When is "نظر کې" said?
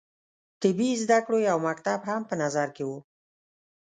2.43-2.83